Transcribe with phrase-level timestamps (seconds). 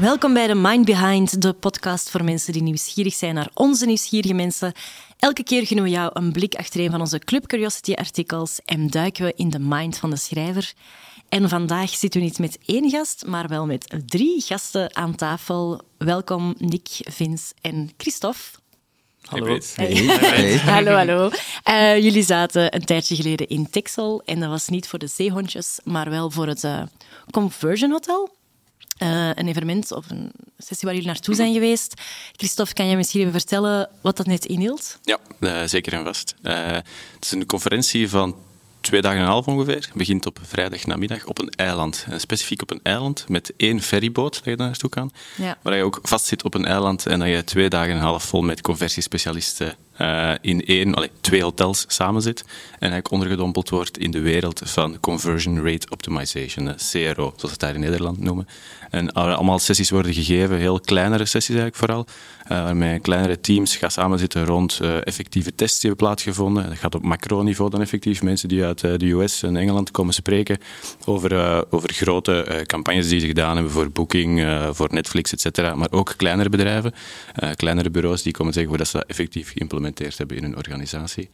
[0.00, 4.34] welkom bij de Mind Behind, de podcast voor mensen die nieuwsgierig zijn naar onze nieuwsgierige
[4.34, 4.72] mensen.
[5.18, 8.86] Elke keer gunnen we jou een blik achter een van onze Club Curiosity artikels en
[8.86, 10.72] duiken we in de mind van de schrijver.
[11.28, 15.80] En vandaag zitten we niet met één gast, maar wel met drie gasten aan tafel.
[15.98, 18.58] Welkom Nick, Vince en Christophe.
[19.20, 19.58] Hallo.
[19.74, 20.56] Hey.
[20.74, 21.30] hallo, hallo.
[21.68, 25.78] Uh, jullie zaten een tijdje geleden in Texel en dat was niet voor de zeehondjes,
[25.84, 26.82] maar wel voor het uh,
[27.30, 28.38] Conversion Hotel.
[29.02, 32.00] Uh, een evenement of een sessie waar jullie naartoe zijn geweest.
[32.36, 34.98] Christophe, kan je misschien even vertellen wat dat net inhield?
[35.02, 36.34] Ja, zeker en vast.
[36.42, 36.84] het
[37.20, 38.36] is een conferentie van
[38.80, 39.74] twee dagen en een half ongeveer.
[39.74, 42.06] Het begint op vrijdag namiddag op een eiland.
[42.16, 45.12] Specifiek op een eiland met één ferryboot dat je daar naartoe kan.
[45.36, 45.58] Ja.
[45.62, 48.24] Waar je ook vastzit op een eiland en dat je twee dagen en een half
[48.24, 52.40] vol met conversiespecialisten uh, in één, allee, twee hotels samen zit.
[52.40, 57.58] En eigenlijk ondergedompeld wordt in de wereld van Conversion Rate Optimization, CRO, zoals we het
[57.58, 58.48] daar in Nederland noemen.
[58.90, 62.06] En allemaal sessies worden gegeven, heel kleinere sessies eigenlijk vooral,
[62.44, 66.68] uh, waarmee kleinere teams gaan samenzitten rond effectieve tests die hebben plaatsgevonden.
[66.68, 68.22] Dat gaat op macro-niveau dan effectief.
[68.22, 70.58] Mensen die uit de US en Engeland komen spreken
[71.04, 75.74] over, over grote campagnes die ze gedaan hebben voor Booking, voor Netflix, etc.
[75.74, 76.94] Maar ook kleinere bedrijven,
[77.56, 81.30] kleinere bureaus die komen zeggen hoe dat ze dat effectief geïmplementeerd hebben in hun organisatie.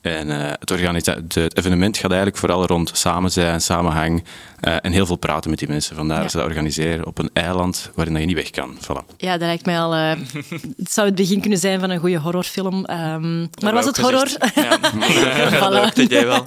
[0.00, 4.24] En uh, het, het, evenement gaat eigenlijk vooral rond samen zijn, samenhang
[4.60, 5.96] uh, en heel veel praten met die mensen.
[5.96, 6.22] Vandaar ja.
[6.22, 8.78] dat ze dat organiseren op een eiland waarin je niet weg kan.
[8.82, 9.16] Voilà.
[9.16, 9.96] Ja, dat lijkt mij al...
[9.96, 10.10] Uh,
[10.76, 12.74] het zou het begin kunnen zijn van een goede horrorfilm.
[12.90, 14.28] Um, maar was het horror?
[14.54, 14.78] Ja,
[15.60, 15.94] voilà.
[15.94, 16.46] dat jij wel.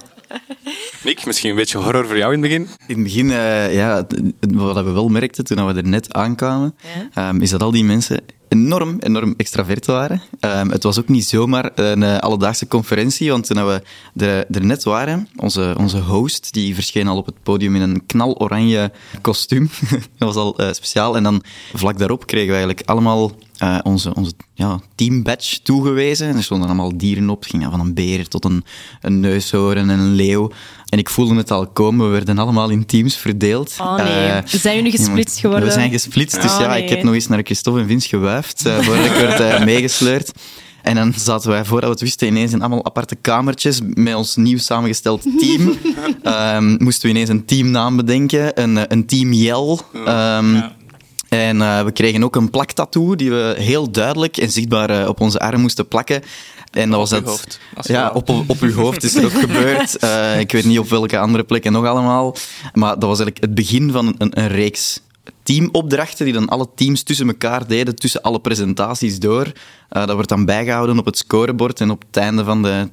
[1.02, 2.68] Nick, misschien een beetje horror voor jou in het begin?
[2.86, 3.28] In het begin,
[3.72, 4.06] ja,
[4.48, 6.74] wat we wel merkten toen we er net aankwamen,
[7.14, 7.28] ja?
[7.28, 8.20] um, is dat al die mensen
[8.54, 10.22] enorm, enorm extravert waren.
[10.40, 13.82] Um, het was ook niet zomaar een uh, alledaagse conferentie, want toen we
[14.16, 18.06] er, er, net waren, onze, onze host, die verscheen al op het podium in een
[18.06, 19.70] knaloranje kostuum.
[20.18, 21.16] dat was al uh, speciaal.
[21.16, 21.42] En dan
[21.74, 23.32] vlak daarop kregen we eigenlijk allemaal
[23.62, 26.28] uh, onze, onze ja, teambadge toegewezen.
[26.28, 27.40] En er stonden allemaal dieren op.
[27.40, 28.64] Het ging van een beer tot een,
[29.00, 30.50] een neushoorn en een leeuw.
[30.94, 32.06] En ik voelde het al komen.
[32.06, 33.74] We werden allemaal in teams verdeeld.
[33.80, 34.28] Oh nee.
[34.28, 35.68] Uh, zijn jullie gesplitst geworden?
[35.68, 36.42] We zijn gesplitst.
[36.42, 36.82] Dus oh, ja, nee.
[36.82, 40.32] ik heb nog eens naar Christophe en Vince gewuifd uh, voordat ik werd meegesleurd.
[40.82, 44.36] En dan zaten wij, voordat we het wisten, ineens in allemaal aparte kamertjes met ons
[44.36, 45.78] nieuw samengesteld team.
[46.22, 49.78] um, moesten we ineens een teamnaam bedenken, een, een team Yell.
[49.94, 50.76] Um, ja.
[51.34, 55.20] En uh, we kregen ook een plaktattoo die we heel duidelijk en zichtbaar uh, op
[55.20, 56.22] onze arm moesten plakken.
[56.70, 57.60] En dat op was uw hoofd.
[57.80, 60.04] Ja, op, op uw hoofd is er ook gebeurd.
[60.04, 62.36] Uh, ik weet niet op welke andere plekken nog allemaal.
[62.72, 65.00] Maar dat was eigenlijk het begin van een, een reeks
[65.42, 69.52] teamopdrachten die dan alle teams tussen elkaar deden, tussen alle presentaties door.
[69.88, 72.86] Dat wordt dan bijgehouden op het scorebord en op het einde van de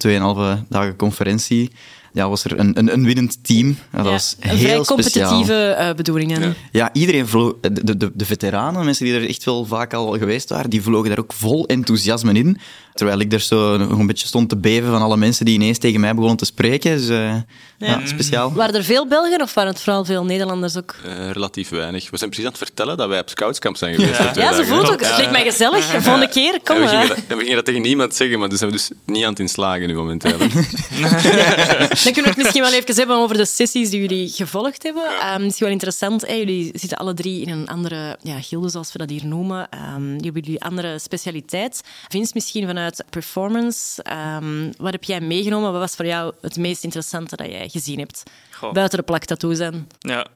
[0.61, 1.71] 2,5 dagen conferentie
[2.13, 3.77] ja, was er een, een, een winnend team.
[3.91, 6.41] dat was heel vrij competitieve uh, bedoelingen.
[6.41, 6.53] Ja.
[6.71, 10.49] ja, iedereen vloog, de, de, de veteranen, mensen die er echt wel vaak al geweest
[10.49, 12.59] waren, die vlogen daar ook vol enthousiasme in.
[12.93, 15.77] Terwijl ik er zo nog een beetje stond te beven van alle mensen die ineens
[15.77, 16.97] tegen mij begonnen te spreken.
[16.97, 17.33] Dus uh,
[17.77, 18.01] ja.
[18.05, 18.53] speciaal.
[18.53, 20.95] Waren er veel Belgen of waren het vooral veel Nederlanders ook?
[21.05, 22.09] Uh, relatief weinig.
[22.09, 24.17] We zijn precies aan het vertellen dat wij op scoutskamp zijn geweest.
[24.17, 25.01] Ja, ja zo voelt het ook.
[25.01, 25.85] Het lijkt mij gezellig.
[25.85, 26.89] Volgende keer, kom maar.
[26.89, 29.23] we, gingen dat, we gingen dat tegen niemand zeggen, maar dus zijn we dus niet
[29.23, 30.37] aan het inslagen nu momenteel.
[32.03, 35.33] Dan kunnen we het misschien wel even hebben over de sessies die jullie gevolgd hebben.
[35.33, 36.27] Um, misschien wel interessant.
[36.27, 39.67] Jullie zitten alle drie in een andere ja, gilde, zoals we dat hier noemen.
[39.73, 41.81] Um, jullie hebben jullie andere specialiteit.
[42.07, 44.03] Vince misschien vanuit performance.
[44.41, 45.71] Um, wat heb jij meegenomen?
[45.71, 48.23] Wat was voor jou het meest interessante dat jij gezien hebt?
[48.51, 48.73] Goh.
[48.73, 49.87] Buiten de plaktattoos en...
[49.99, 50.27] Ja,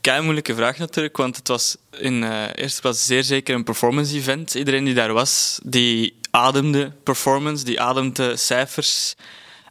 [0.00, 4.16] kei moeilijke vraag natuurlijk, want het was in uh, eerste plaats zeer zeker een performance
[4.16, 4.54] event.
[4.54, 9.14] Iedereen die daar was, die ademde performance, die ademde cijfers.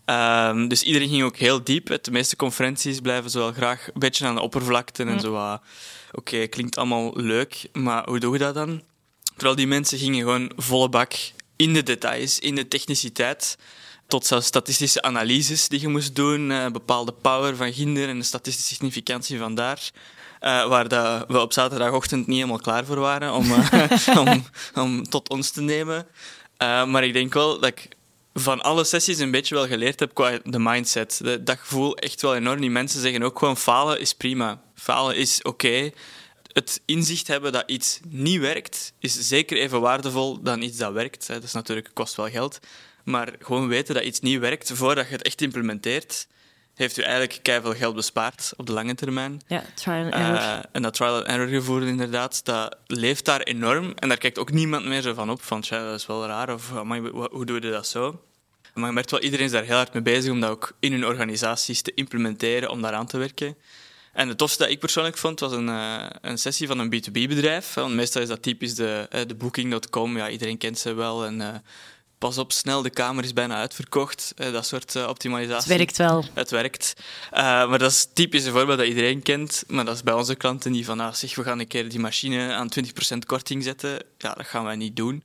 [0.10, 2.04] Um, dus iedereen ging ook heel diep.
[2.04, 5.36] De meeste conferenties blijven zo wel graag een beetje aan de oppervlakte en zo.
[5.36, 5.60] Oké,
[6.12, 8.82] okay, klinkt allemaal leuk, maar hoe doe je dat dan?
[9.34, 11.14] Terwijl die mensen gingen gewoon volle bak
[11.56, 13.58] in de details, in de techniciteit.
[14.08, 18.26] Tot zelfs statistische analyses die je moest doen, uh, bepaalde power van ginder en de
[18.26, 19.92] statistische significantie van daar.
[20.42, 23.92] Uh, waar dat we op zaterdagochtend niet helemaal klaar voor waren om, uh,
[24.26, 24.46] om,
[24.76, 26.08] om, tot ons te nemen.
[26.58, 27.97] maar ik denk wel dat ik
[28.40, 31.22] van alle sessies een beetje wel geleerd heb qua de mindset.
[31.42, 32.62] Dat gevoel echt wel enorm.
[32.62, 34.62] Die mensen zeggen ook gewoon falen is prima.
[34.76, 35.92] Falen is oké.
[36.54, 41.28] Het inzicht hebben dat iets niet werkt, is zeker even waardevol dan iets dat werkt.
[41.28, 42.60] Dat is natuurlijk, kost wel geld.
[43.04, 46.28] Maar gewoon weten dat iets niet werkt voordat je het echt implementeert,
[46.78, 49.42] heeft u eigenlijk veel geld bespaard op de lange termijn.
[49.48, 50.34] Ja, trial and error.
[50.34, 53.94] Uh, en dat trial and error gevoel inderdaad, dat leeft daar enorm.
[53.96, 56.54] En daar kijkt ook niemand meer zo van op, van tja, dat is wel raar,
[56.54, 56.70] of
[57.32, 58.22] hoe doe je dat zo?
[58.74, 60.92] Maar je merkt wel, iedereen is daar heel hard mee bezig om dat ook in
[60.92, 63.58] hun organisaties te implementeren, om daaraan te werken.
[64.14, 67.74] En het tofste dat ik persoonlijk vond, was een, uh, een sessie van een B2B-bedrijf.
[67.74, 70.18] Want meestal is dat typisch de, de Booking.com.
[70.18, 71.26] Ja, iedereen kent ze wel.
[71.26, 71.64] En
[72.18, 74.34] pas op, snel, de kamer is bijna uitverkocht.
[74.36, 75.72] dat soort optimalisatie.
[75.72, 76.26] Het werkt wel.
[76.34, 76.94] Het werkt.
[77.32, 79.64] maar dat is typisch een voorbeeld dat iedereen kent.
[79.68, 82.00] Maar dat is bij onze klanten niet van, ah, zeg, we gaan een keer die
[82.00, 84.04] machine aan 20% korting zetten.
[84.18, 85.24] Ja, dat gaan wij niet doen.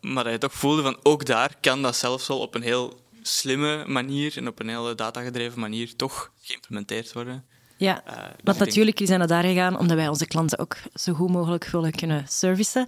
[0.00, 3.02] Maar dat je toch voelde van, ook daar kan dat zelfs wel op een heel
[3.22, 7.44] slimme manier en op een hele datagedreven manier toch geïmplementeerd worden.
[7.84, 11.30] Ja, uh, want natuurlijk zijn we daar gegaan omdat wij onze klanten ook zo goed
[11.30, 12.86] mogelijk willen kunnen servicen.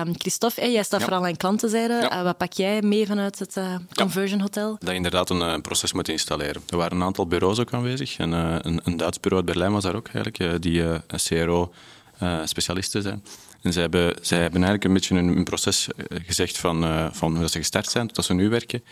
[0.00, 1.94] Um, Christophe, jij staat vooral aan klantenzijde.
[1.94, 2.18] Ja.
[2.18, 4.76] Uh, wat pak jij mee vanuit het uh, Conversion Hotel?
[4.78, 6.62] Dat je inderdaad een, proces moet installeren.
[6.68, 8.18] Er waren een aantal bureaus ook aanwezig.
[8.18, 13.24] En, een, een, Duits bureau uit Berlijn was daar ook eigenlijk, die CRO-specialisten zijn.
[13.68, 15.88] En zij hebben, zij hebben eigenlijk een beetje een, een proces
[16.26, 18.82] gezegd van, van hoe ze gestart zijn tot ze nu werken.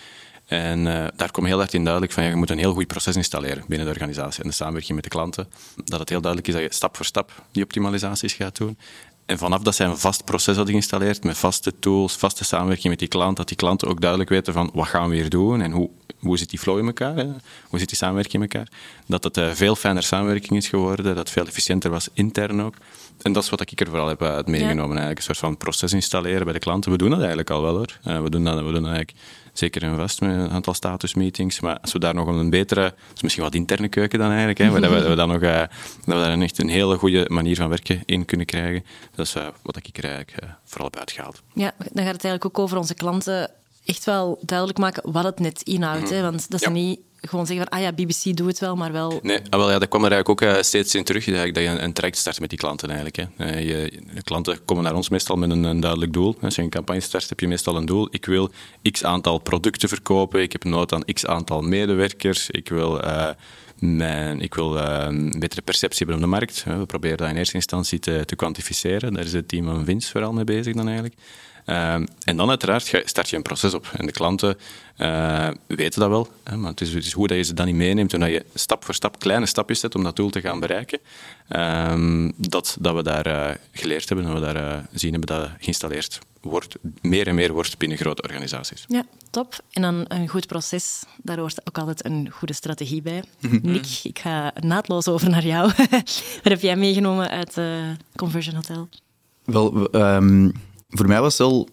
[0.46, 2.86] En uh, daar komt heel erg in duidelijk van, ja, je moet een heel goed
[2.86, 5.48] proces installeren binnen de organisatie en de samenwerking met de klanten.
[5.84, 8.78] Dat het heel duidelijk is dat je stap voor stap die optimalisaties gaat doen.
[9.26, 12.98] En vanaf dat zij een vast proces hadden geïnstalleerd, met vaste tools, vaste samenwerking met
[12.98, 15.72] die klant, dat die klanten ook duidelijk weten van wat gaan we hier doen en
[15.72, 17.26] hoe, hoe zit die flow in elkaar, hè?
[17.68, 18.68] hoe zit die samenwerking in elkaar.
[19.06, 22.74] Dat het uh, veel fijner samenwerking is geworden, dat het veel efficiënter was intern ook.
[23.22, 25.18] En dat is wat ik er vooral heb uit meegenomen, eigenlijk.
[25.18, 26.90] Een soort van proces installeren bij de klanten.
[26.90, 27.98] We doen dat eigenlijk al wel hoor.
[28.06, 29.12] Uh, we doen dat, we doen dat eigenlijk
[29.52, 31.60] zeker in West met een aantal statusmeetings.
[31.60, 34.80] Maar als we daar nog een betere, is misschien wat interne keuken dan eigenlijk, hè,
[34.80, 35.68] dat, we, dat we dan nog uh, dat
[36.04, 38.84] we daar echt een hele goede manier van werken in kunnen krijgen.
[39.14, 41.42] Dat is uh, wat ik er eigenlijk vooral heb uitgehaald.
[41.54, 43.50] Ja, dan gaat het eigenlijk ook over onze klanten
[43.84, 46.10] echt wel duidelijk maken wat het net inhoudt.
[46.10, 46.22] Hè?
[46.22, 49.18] Want dat is niet gewoon zeggen van, ah ja, BBC doet het wel, maar wel...
[49.22, 51.68] Nee, ah, wel, ja, dat kwam er eigenlijk ook uh, steeds in terug, dat je
[51.68, 53.16] een, een traject start met die klanten eigenlijk.
[53.16, 53.46] Hè.
[53.46, 56.36] Uh, je, de klanten komen naar ons meestal met een, duidelijk doel.
[56.40, 58.08] Als je een campagne start, heb je meestal een doel.
[58.10, 58.50] Ik wil
[58.90, 63.04] x aantal producten verkopen, ik heb nood aan x aantal medewerkers, ik wil...
[63.04, 63.28] Uh,
[64.38, 66.64] ik wil een betere perceptie hebben op de markt.
[66.64, 69.12] We proberen dat in eerste instantie te, te kwantificeren.
[69.12, 71.14] Daar is het team van Vince vooral mee bezig dan eigenlijk.
[71.66, 73.90] Ehm, en dan uiteraard start je een proces op.
[73.96, 74.58] En de klanten
[74.98, 76.28] uh, weten dat wel.
[76.44, 78.84] Hè, maar het is, goed dat je ze dan niet meeneemt en dat je stap
[78.84, 80.98] voor stap kleine stapjes zet om dat doel te gaan bereiken.
[81.48, 85.50] Um, dat, dat we daar uh, geleerd hebben, dat we daar uh, zien hebben dat
[85.58, 88.84] geïnstalleerd wordt, meer en meer wordt binnen grote organisaties.
[88.88, 89.58] Ja, top.
[89.70, 93.22] En dan een goed proces, daar hoort ook altijd een goede strategie bij.
[93.40, 93.58] Mhm.
[93.62, 95.72] Nick, ik ga naadloos over naar jou.
[96.42, 97.60] Wat heb jij meegenomen uit
[98.16, 98.88] Conversion Hotel?
[99.44, 100.52] Wel, um,
[100.88, 101.68] voor mij was het wel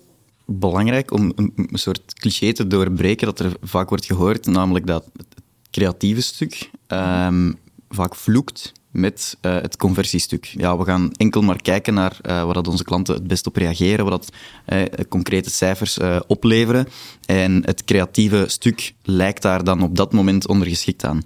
[0.45, 5.09] belangrijk om een, een, soort cliché te doorbreken dat er vaak wordt gehoord, namelijk dat
[5.17, 5.27] het
[5.71, 7.57] creatieve stuk um,
[7.89, 10.45] vaak vloekt met uh, het conversiestuk.
[10.45, 13.55] Ja, we gaan enkel maar kijken naar uh, waar dat onze klanten het best op
[13.55, 14.33] reageren, wat dat,
[14.79, 15.97] uh, concrete cijfers
[16.27, 16.87] opleveren.
[17.25, 21.23] En het creatieve stuk lijkt daar dan op dat moment ondergeschikt aan.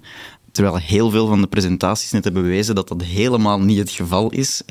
[0.52, 4.30] Terwijl heel veel van de presentaties net hebben bewezen dat dat helemaal niet het geval
[4.30, 4.62] is.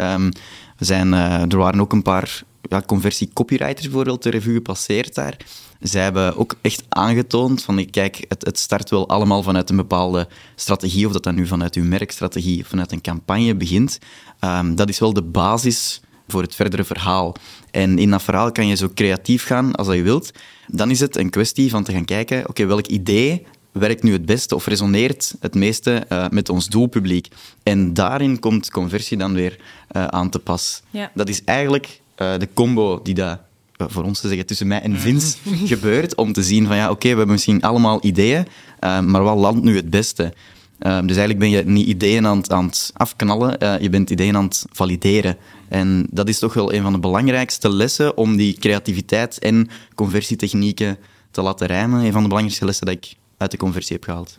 [0.78, 5.38] Zijn, er waren ook een paar ja, conversie copywriters bijvoorbeeld de revue gepasseerd daar.
[5.80, 10.28] Zij hebben ook echt aangetoond van, kijk, het, het start wel allemaal vanuit een bepaalde
[10.56, 14.00] strategie, of dat dan nu vanuit uw merkstrategie of vanuit een campagne begint.
[14.42, 17.36] Um, dat is wel de basis voor het verdere verhaal.
[17.72, 20.32] En in dat verhaal kan je zo creatief gaan als dat je wilt.
[20.68, 24.26] Dan is het een kwestie van te gaan kijken, oké, welk idee werkt nu het
[24.26, 27.28] beste of resoneert het meeste uh, met ons doelpubliek?
[27.64, 29.58] En daarin komt conversie dan weer
[29.92, 30.82] uh, aan te pas.
[30.90, 31.12] Ja.
[31.14, 33.40] Dat is eigenlijk uh, de combo die daar
[33.76, 35.00] eh, voor ons te zeggen tussen mij en mhm.
[35.00, 35.38] Vince
[35.74, 38.48] gebeurt, om te zien van ja, oké, we hebben misschien allemaal ideeën,
[38.84, 40.34] uh, maar wat landt nu het beste?
[40.78, 44.44] dus eigenlijk ben je niet ideeën aan het, aan het afknallen, je bent ideeën aan
[44.44, 45.38] het valideren.
[45.68, 50.98] En dat is toch wel een van de belangrijkste lessen om die creativiteit en conversietechnieken
[51.32, 52.06] te laten rijmen.
[52.06, 54.38] Een van de belangrijkste lessen dat ik uit de conversie heb gehaald.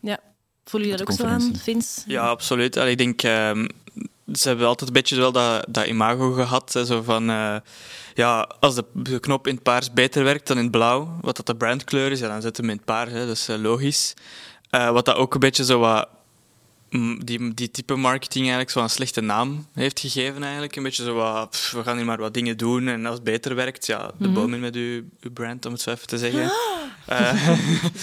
[0.00, 0.18] Ja,
[0.64, 2.00] voel je dat ook zo aan, Vince?
[2.06, 2.76] Ja, absoluut.
[2.76, 3.66] ik denk, ehm,
[4.32, 6.78] ze hebben altijd een beetje wel dat, dat imago gehad.
[6.84, 7.56] Zo van, uh,
[8.14, 11.46] ja, als de knop in het paars beter werkt dan in het blauw, wat dat
[11.46, 13.10] de brandkleur is, ja, dan zetten we hem in het paars.
[13.10, 14.14] Hè, dat is uh, logisch.
[14.70, 16.08] Uh, wat dat ook een beetje zo wat
[17.24, 20.76] die, die type marketing eigenlijk zo een slechte naam heeft gegeven eigenlijk.
[20.76, 23.24] Een beetje zo wat, pff, we gaan hier maar wat dingen doen en als het
[23.24, 26.06] beter werkt, ja, de mm boom in met uw, uw brand, om het zo even
[26.06, 26.52] te zeggen.
[27.10, 27.48] Uh,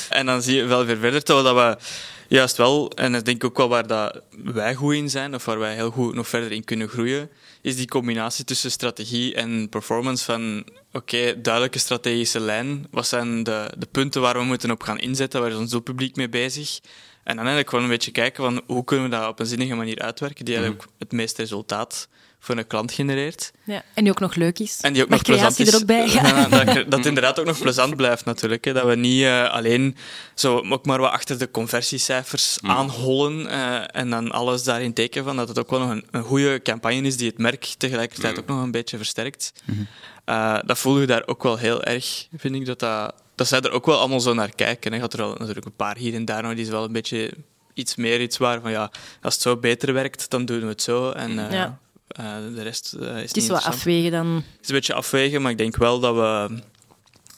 [0.19, 1.83] en dan zie je wel weer verder, terwijl dat we
[2.27, 5.59] Juist wel, en ik denk ook wel waar dat wij goed in zijn, of waar
[5.59, 7.29] wij heel goed nog verder in kunnen groeien,
[7.61, 13.71] is die combinatie tussen strategie en performance van oké, duidelijke strategische lijn, wat zijn de,
[13.77, 16.79] de punten waar we moeten op gaan inzetten, waar is ons doelpubliek mee bezig,
[17.25, 19.75] en dan eigenlijk gewoon een beetje kijken van hoe kunnen we dat op een zinnige
[19.75, 20.93] manier uitwerken die eigenlijk mhm.
[20.99, 22.07] het meeste resultaat
[22.39, 23.51] voor een klant genereert.
[23.63, 24.79] Ja, en die ook nog leuk is.
[24.81, 25.73] En die ook nog plezant is.
[25.73, 26.07] er ook bij.
[26.13, 26.47] Ja.
[26.47, 28.65] dat, dat het inderdaad ook nog plezant blijft natuurlijk.
[28.65, 28.73] Hè.
[28.73, 29.97] Dat we niet uh, alleen
[30.33, 32.69] zo ook maar wat achter de conversiecijfers mm.
[32.69, 36.23] aanhollen uh, en dan alles daarin teken van dat het ook wel nog een, een
[36.23, 38.39] goede campagne is die het merk tegelijkertijd mm.
[38.39, 39.53] ook nog een beetje versterkt.
[39.65, 39.87] Mm
[40.25, 43.61] uh, dat voel je daar ook wel heel erg, vind ik, dat, dat, dat zij
[43.61, 44.93] er ook wel allemaal zo naar kijken.
[44.93, 46.91] Je had er al natuurlijk een paar hier en daar nog die is wel een
[46.91, 47.33] beetje
[47.73, 50.81] iets meer iets waar van ja, als het zo beter werkt, dan doen we het
[50.81, 51.11] zo.
[51.11, 51.79] En ja.
[52.19, 54.27] Uh, de rest uh, is Het is wel afwegen dan.
[54.35, 56.59] Het is een beetje afwegen, maar ik denk wel dat we,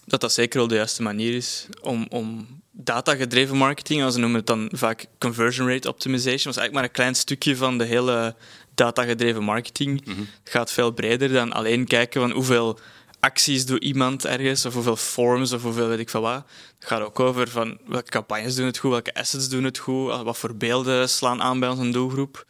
[0.05, 4.47] dat, dat zeker wel de juiste manier is om, om data-gedreven marketing, ze noemen het
[4.47, 8.35] dan vaak conversion rate optimization, was eigenlijk maar een klein stukje van de hele
[8.75, 10.05] data-gedreven marketing.
[10.05, 12.79] Mm Het gaat veel breder dan alleen kijken van hoeveel
[13.19, 16.43] acties doet iemand ergens, of hoeveel forms, of hoeveel weet ik van wat.
[16.79, 20.21] Het gaat ook over van welke campagnes doen het goed, welke assets doen het goed,
[20.21, 22.45] wat voor beelden slaan aan bij onze doelgroep.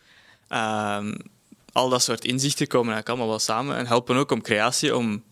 [0.49, 1.15] Um,
[1.71, 5.23] al dat soort inzichten komen eigenlijk allemaal wel samen en helpen ook om creatie, om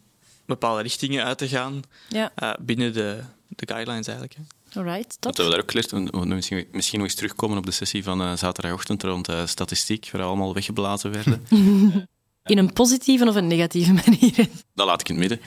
[0.46, 2.32] bepaalde richtingen uit te gaan ja.
[2.44, 4.38] uh, binnen de, de guidelines eigenlijk.
[4.38, 4.80] Hè.
[4.80, 5.36] Alright, top.
[5.36, 8.36] Wat we daar ook geleerd, misschien, misschien nog eens terugkomen op de sessie van uh,
[8.36, 11.46] zaterdagochtend rond uh, statistiek, waar we allemaal weggeblazen werden.
[12.46, 14.48] In een positieve of een negatieve manier?
[14.74, 15.40] Dat laat ik in het midden.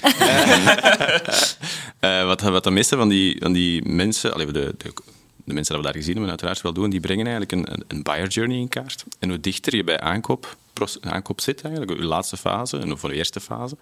[2.01, 4.93] uh, wat, wat de meeste van die, van die mensen, allee, de, de,
[5.45, 8.03] de mensen die we daar gezien hebben, uiteraard wel doen, die brengen eigenlijk een, een
[8.03, 9.05] buyer journey in kaart.
[9.19, 10.57] En hoe dichter je bij aankoop,
[11.01, 13.77] aankoop zit, eigenlijk, je laatste fase en voor de eerste fase,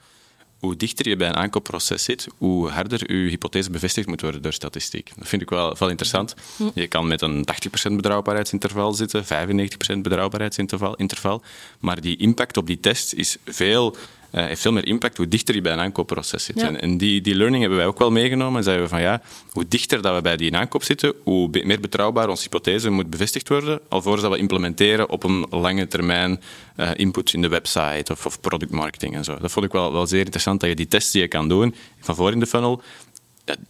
[0.66, 4.52] hoe dichter je bij een aankoopproces zit, hoe harder je hypothese bevestigd moet worden door
[4.52, 5.10] statistiek.
[5.16, 6.34] Dat vind ik wel, wel interessant.
[6.56, 6.68] Hm.
[6.74, 7.46] Je kan met een
[7.90, 11.42] 80% betrouwbaarheidsinterval zitten, 95% betrouwbaarheidsinterval,
[11.80, 13.96] maar die impact op die test is veel
[14.32, 16.62] uh, heeft veel meer impact hoe dichter je bij een aankoopproces zit.
[16.62, 18.56] En, die, die learning hebben wij ook wel meegenomen.
[18.56, 21.80] En zeiden we van ja, hoe dichter dat we bij die aankoop zitten, hoe meer
[21.80, 26.40] betrouwbaar onze hypothese moet bevestigd worden, alvorens dat we implementeren op een lange termijn
[26.76, 29.38] uh, input in de website of, of productmarketing en zo.
[29.38, 31.74] Dat vond ik wel, wel zeer interessant, dat je die tests die je kan doen
[32.00, 32.82] van voor in de funnel,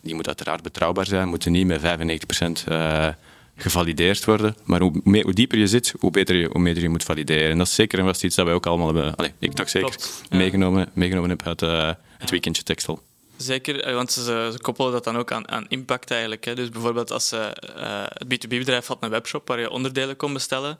[0.01, 1.85] die moet uiteraard betrouwbaar zijn, moeten niet met 95%
[2.69, 3.09] uh,
[3.57, 4.57] gevalideerd worden.
[4.65, 7.51] Maar hoe, hoe, dieper je zit, hoe beter je, hoe meer je moet valideren.
[7.51, 9.97] En dat is zeker was iets dat wij ook allemaal hebben, allez, ik toch zeker,
[10.31, 13.03] meegenomen, meegenomen heb uit uh, het weekendje Textel.
[13.37, 14.23] Zeker, eh, want ze,
[14.53, 16.45] ze, koppelen dat dan ook aan, aan impact eigenlijk.
[16.45, 16.55] Hè.
[16.55, 17.47] Dus bijvoorbeeld als uh,
[18.09, 20.79] het B2B-bedrijf had een webshop waar je onderdelen kon bestellen.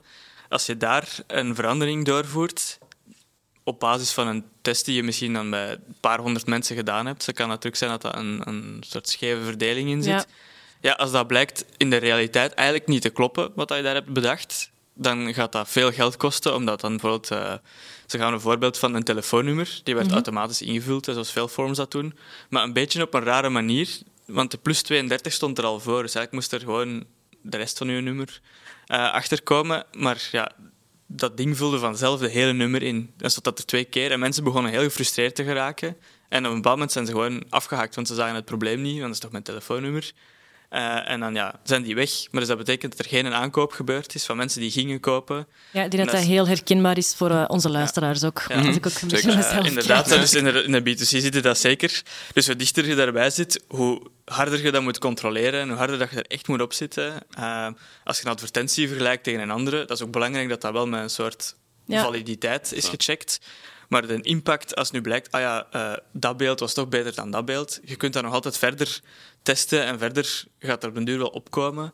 [0.49, 2.79] Als je daar een verandering doorvoert,
[3.63, 7.05] op basis van een test die je misschien dan bij een paar honderd mensen gedaan
[7.05, 10.13] hebt, dan kan natuurlijk zijn dat dat een, een soort scheve verdeling in zit.
[10.13, 10.25] Ja,
[10.81, 14.71] als dat blijkt in de realiteit eigenlijk niet te kloppen, wat je daar hebt bedacht,
[14.93, 17.31] dan gaat dat veel geld kosten, omdat dan bijvoorbeeld...
[17.31, 17.53] Uh,
[18.05, 20.15] ze gaan een voorbeeld van een telefoonnummer, die werd mhm.
[20.15, 22.17] automatisch ingevuld, zoals veel forms dat doen,
[22.49, 23.89] maar een beetje op een rare manier,
[24.25, 27.05] want de plus 32 stond er al voor, dus eigenlijk moest er gewoon
[27.41, 28.41] de rest van uw nummer
[28.87, 30.51] uh, achterkomen, maar ja,
[31.07, 33.13] dat ding vulde vanzelf de hele nummer in.
[33.17, 35.97] Dan stond dat er twee keer en mensen begonnen heel gefrustreerd te geraken.
[36.29, 38.93] En op een bepaald moment zijn ze gewoon afgehaakt, want ze zagen het probleem niet,
[38.93, 40.11] want dat is toch mijn telefoonnummer.
[40.69, 42.11] Uh, en dan ja, zijn die weg.
[42.31, 45.47] Maar dus dat betekent dat er geen aankoop gebeurd is van mensen die gingen kopen.
[45.71, 48.43] Ja, ik denk dat dat heel herkenbaar is voor uh, onze luisteraars ook.
[48.47, 48.55] Ja.
[48.55, 51.33] Als ik ook een beetje mezelf uh, Inderdaad, dus in de, in de B2C zit
[51.33, 52.01] je dat zeker.
[52.33, 55.97] Dus hoe dichter je daarbij zit, hoe harder je dat moet controleren en hoe harder
[55.97, 57.13] dat je er echt moet op zitten.
[58.03, 60.87] als je een advertentie vergelijkt tegen een andere, dat is ook belangrijk dat dat wel
[60.87, 61.55] met een soort
[61.87, 63.39] validiteit is gecheckt.
[63.87, 65.67] Maar de impact, als nu blijkt, ah ja,
[66.11, 69.01] dat beeld was toch beter dan dat beeld, je kunt dat nog altijd verder
[69.41, 71.93] testen en verder gaat er op een duur wel opkomen.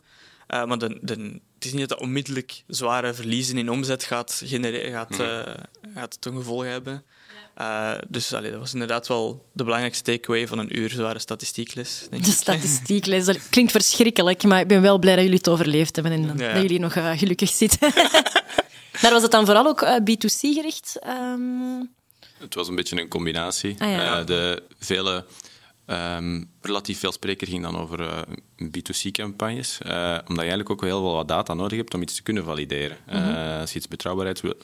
[0.54, 1.14] Uh, maar de, de,
[1.56, 5.54] het is niet dat dat onmiddellijk zware verliezen in omzet gaat, genereren, gaat, uh,
[5.96, 7.04] gaat ten gevolg hebben.
[7.58, 12.08] Uh, dus allee, dat was inderdaad wel de belangrijkste takeaway van een uur zware statistiekles.
[12.10, 15.96] Denk de statistiekles, dat klinkt verschrikkelijk, maar ik ben wel blij dat jullie het overleefd
[15.96, 17.94] hebben en dat jullie nog gelukkig zitten.
[19.04, 21.00] Daar was het dan vooral ook B2C gericht?
[21.08, 21.94] Um...
[22.38, 23.76] Het was een beetje een combinatie.
[23.80, 24.24] Ah, ja.
[24.24, 25.26] de vele
[25.88, 28.22] Um, relatief veel spreker ging dan over uh,
[28.64, 32.24] B2C-campagnes, uh, omdat je eigenlijk ook heel wel wat data nodig hebt om iets te
[32.24, 32.98] kunnen valideren.
[33.10, 33.88] uh, als je iets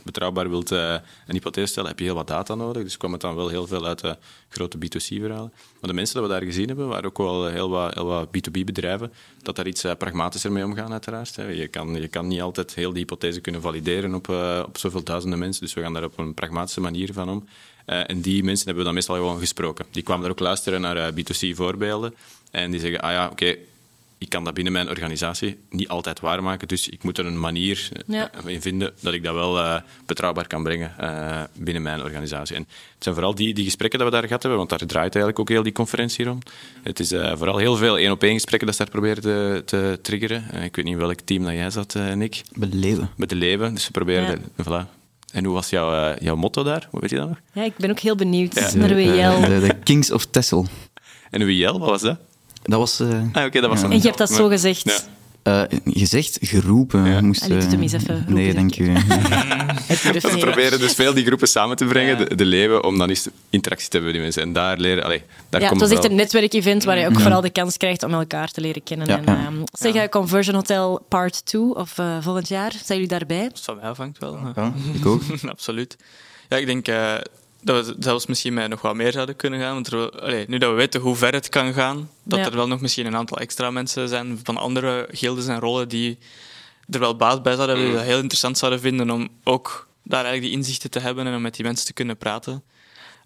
[0.03, 2.83] betrouwbaar wilt een hypothese stellen, heb je heel wat data nodig.
[2.83, 4.17] Dus kwam het dan wel heel veel uit de
[4.49, 5.53] grote B2C-verhalen.
[5.79, 8.27] Maar de mensen die we daar gezien hebben, waren ook wel heel wat, heel wat
[8.27, 11.35] B2B-bedrijven, dat daar iets pragmatischer mee omgaan, uiteraard.
[11.35, 11.47] Hè.
[11.47, 14.29] Je, kan, je kan niet altijd heel die hypothese kunnen valideren op,
[14.67, 17.47] op zoveel duizenden mensen, dus we gaan daar op een pragmatische manier van om.
[17.89, 19.85] Uh, en die mensen hebben we dan meestal gewoon gesproken.
[19.91, 22.15] Die kwamen er ook luisteren naar uh, eh, B2C-voorbeelden.
[22.51, 23.55] En die zeggen, ah ja, oké,
[24.17, 27.89] ik kan dat binnen mijn organisatie niet altijd waarmaken, dus ik moet er een manier
[28.07, 30.93] eh, in vinden dat ik dat wel betrouwbaar kan brengen
[31.53, 32.55] binnen mijn organisatie.
[32.55, 32.61] En
[32.93, 35.39] het zijn vooral die, die gesprekken dat we daar gehad hebben, want daar draait eigenlijk
[35.39, 36.39] ook heel die conferentie om.
[36.83, 40.63] Het is vooral heel veel één-op-één gesprekken dat ze daar proberen te, te triggeren.
[40.63, 42.41] ik weet niet welk team dat jij zat, Nick.
[42.53, 43.09] Met de Leeuwen.
[43.15, 44.41] Met de Leeuwen, dus ze proberen...
[44.55, 44.63] Ja.
[44.63, 44.98] voilà,
[45.31, 46.87] En hoe was jouw, jouw motto daar?
[46.91, 47.37] Weet je dat nog?
[47.53, 49.47] Ja, ik ben ook heel benieuwd naar WL.
[49.47, 50.67] De, de, Kings of Tessel.
[51.29, 52.17] En WL, wat was dat?
[52.63, 52.99] Dat was...
[52.99, 55.09] Uh, ah, oké, dat was En je hebt dat zo gezegd?
[55.49, 57.05] Uh, gezegd, geroepen.
[57.05, 57.21] Ja.
[57.21, 58.93] Moest, Allee, uh, eens even nee, dank u.
[59.87, 62.25] We proberen dus veel die groepen samen te brengen, ja.
[62.25, 64.41] de, de, leeuwen, om dan eens interactie te hebben met die mensen.
[64.41, 65.03] En daar leren...
[65.03, 68.03] Allee, daar ja, het was echt een netwerkevent waar je ook vooral de kans krijgt
[68.03, 69.07] om elkaar te leren kennen.
[69.07, 73.49] En, um, zeg, Conversion Hotel Part 2, of uh, volgend jaar, zijn jullie daarbij?
[73.49, 74.39] Dat van mij afhangt wel.
[74.55, 75.21] Ja, ik ook.
[75.47, 75.97] Absoluut.
[76.49, 76.87] Ja, ik denk
[77.61, 79.73] dat we zelfs misschien met nog wat meer zouden kunnen gaan.
[79.73, 82.81] Want allee, nu dat we weten hoe ver het kan gaan, dat er wel nog
[82.81, 86.17] misschien een aantal extra mensen zijn van andere gildes en rollen die
[86.89, 90.23] er wel baat bij zouden hebben, die dat heel interessant zouden vinden om ook daar
[90.23, 92.63] eigenlijk die inzichten te hebben en om met die mensen te kunnen praten.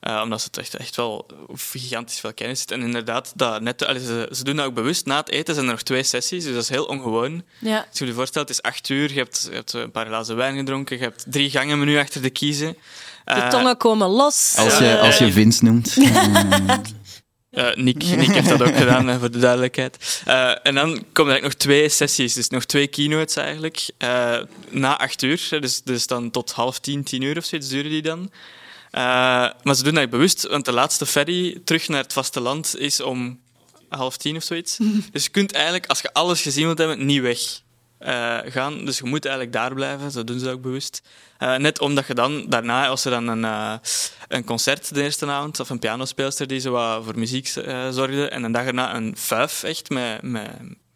[0.08, 2.80] Uh, omdat ze het echt, echt wel gigantisch veel kennis zitten.
[2.80, 5.06] En inderdaad, dat net, allee, ze, ze, doen dat ook bewust.
[5.06, 7.44] Na het eten zijn er nog twee sessies, dus dat is heel ongewoon.
[7.60, 7.86] Ja.
[7.90, 10.36] Als je je voorstelt, het is acht uur, je hebt, je hebt een paar glazen
[10.36, 12.78] wijn gedronken, je hebt drie gangen menu achter de kiezen.
[13.26, 14.54] De tongen komen los.
[14.58, 15.96] Als je, als je Vince noemt.
[17.54, 20.24] Uh, Nick, Nick heeft dat ook gedaan, voor de duidelijkheid.
[20.28, 23.90] Uh, en dan komen er nog twee sessies, dus nog twee keynotes eigenlijk.
[24.04, 24.38] Uh,
[24.70, 28.02] na acht uur, dus, dus dan tot half tien, tien uur of zoiets duren die
[28.02, 28.32] dan.
[28.94, 33.40] Maar ze doen dat bewust, want de laatste ferry terug naar het vasteland is om
[33.96, 34.78] half tien of zoiets.
[35.12, 37.62] dus je kunt eigenlijk, als je alles gezien wilt hebben, niet weg.
[38.08, 38.86] Uh, gaan.
[38.86, 41.02] Dus je moet eigenlijk daar blijven, zo doen ze dat ook bewust.
[41.40, 43.74] Uh, net omdat je dan, daarna was er dan een, uh,
[44.28, 48.30] een concert de eerste avond, of een pianospeelster die zo wat voor muziek zorgde.
[48.30, 50.50] En een dag erna een vuif, echt, met, met,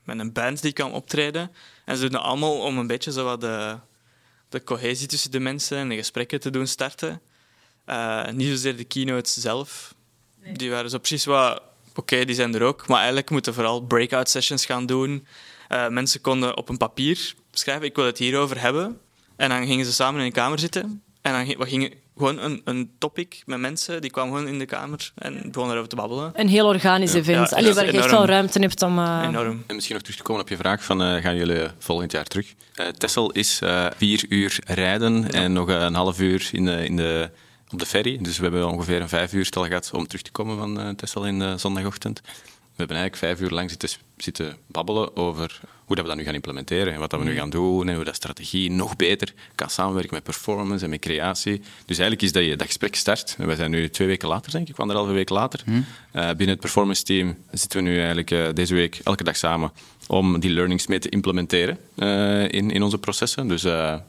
[0.04, 1.52] met een band die kwam optreden.
[1.86, 3.78] En ze doen dat allemaal om een beetje zo wat de,
[4.50, 7.22] de cohesie tussen de mensen en de gesprekken te doen starten.
[8.32, 9.94] Niet zozeer de keynotes zelf.
[10.54, 11.62] Die waren zo precies wat...
[11.96, 15.28] Oké, die zijn er ook, maar eigenlijk moeten we vooral breakout sessions gaan doen.
[15.70, 19.00] Uh, mensen konden op een papier schrijven, ik wil het hierover hebben.
[19.36, 21.04] En dan gingen ze samen in een kamer zitten.
[21.22, 24.66] En dan we gingen gewoon een, een topic met mensen, die kwamen gewoon in de
[24.66, 26.32] kamer en begonnen erover te babbelen.
[26.34, 27.18] Een heel organisch ja.
[27.18, 29.00] event, ja, Allee, waar je echt wel ruimte hebt om...
[29.00, 29.24] Uh...
[29.24, 29.64] Enorm.
[29.68, 32.26] En misschien nog terug te komen op je vraag van, uh, gaan jullie volgend jaar
[32.26, 32.54] terug?
[32.76, 33.62] Uh, Tessel is
[33.98, 35.28] vier uur rijden ja.
[35.28, 37.30] en nog een half uur in de, in de,
[37.72, 38.18] op de ferry.
[38.22, 41.60] Dus we hebben ongeveer een vijf uur gehad om terug te komen van Tessel in
[41.60, 42.22] zondagochtend.
[42.78, 46.26] We hebben eigenlijk vijf uur lang zitten, zitten babbelen over hoe dat we dat nu
[46.26, 49.34] gaan implementeren en wat dat we nu gaan doen en hoe dat strategie nog beter
[49.56, 51.62] kan samenwerken met performance en met creatie.
[51.86, 53.36] Dus eigenlijk is dat je dat gesprek start.
[53.38, 55.64] We zijn nu twee weken later, denk ik, anderhalve week later.
[55.68, 55.84] Uh,
[56.28, 59.72] binnen het performance team zitten we nu eigenlijk uh, deze week elke dag samen
[60.08, 63.48] om die learnings mee te implementeren uh, in, in onze processen.
[63.48, 63.62] Dus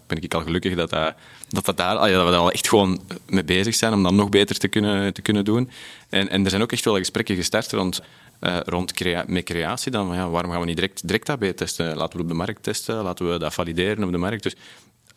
[0.07, 1.15] ben ik al gelukkig dat dat,
[1.49, 4.29] dat, dat daar, dat we daar al echt gewoon mee bezig zijn om dat nog
[4.29, 5.71] beter te kunnen, te kunnen doen.
[6.09, 8.03] En, en er zijn ook echt wel gesprekken gestart rond
[8.41, 8.93] uh, rond
[9.27, 11.97] met creatie, dan ja, waarom gaan we niet direct, direct AB testen?
[11.97, 14.43] Laten we op de markt testen, laten we dat valideren op de markt.
[14.43, 14.55] Dus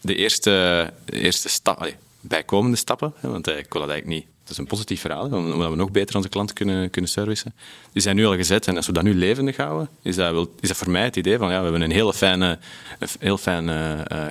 [0.02, 4.30] de eerste, eerste stap, bijkomende stappen, hè, want uh, ik wil dat eigenlijk niet.
[4.42, 7.54] Het is een positief verhaal, omdat we nog beter onze klanten kunnen, kunnen servicen.
[7.92, 10.68] Die zijn nu al gezet en als we dat nu levendig houden, is dat, is
[10.68, 12.60] dat voor mij het idee van ja, we hebben een hele fijne,
[13.20, 14.26] heel fijne uh,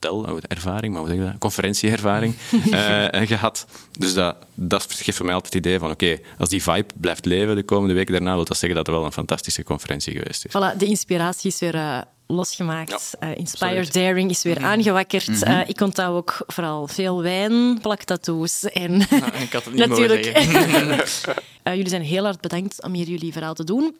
[0.00, 1.38] hotelervaring, maar hoe zeg je dat?
[1.38, 2.34] conferentieervaring
[2.70, 3.66] uh, gehad.
[3.98, 6.86] Dus dat, dat geeft voor mij altijd het idee van oké, okay, als die vibe
[6.94, 10.12] blijft leven de komende weken daarna, wil dat zeggen dat het wel een fantastische conferentie
[10.12, 10.50] geweest is.
[10.50, 13.16] Voilà, de inspiratie is weer uh, losgemaakt.
[13.20, 14.64] Ja, uh, Inspired Daring is weer mm.
[14.64, 15.28] aangewakkerd.
[15.28, 15.64] Mm -hmm.
[15.66, 18.90] ik onthoud ook vooral veel wijn, plaktattoos en...
[18.90, 20.24] Nou, ik had het niet Natuurlijk.
[21.64, 23.96] jullie zijn heel hard bedankt om hier jullie verhaal te doen.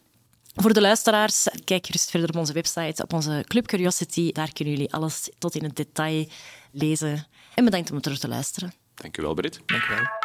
[0.54, 4.32] Voor de luisteraars, kijk gerust verder op onze website, op onze Club Curiosity.
[4.32, 6.28] Daar kunnen jullie alles tot in het detail
[6.72, 7.26] lezen.
[7.54, 8.72] En bedankt om terug te luisteren.
[8.94, 9.60] Dank u wel, Brit.
[9.66, 10.19] Dank u wel.